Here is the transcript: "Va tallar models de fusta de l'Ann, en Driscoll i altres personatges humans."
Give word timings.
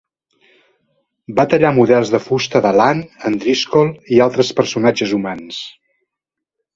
"Va 1.39 1.43
tallar 1.49 1.71
models 1.79 2.13
de 2.15 2.21
fusta 2.27 2.61
de 2.67 2.71
l'Ann, 2.77 3.03
en 3.29 3.35
Driscoll 3.43 3.91
i 4.15 4.21
altres 4.27 4.49
personatges 4.61 5.13
humans." 5.19 5.61